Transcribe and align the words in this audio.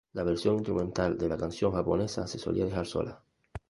La 0.13 0.23
versión 0.23 0.55
instrumental 0.55 1.15
de 1.15 1.29
la 1.29 1.37
canción 1.37 1.73
japonesa 1.73 2.25
se 2.25 2.39
solía 2.39 2.65
dejar 2.65 2.87
sola. 2.87 3.21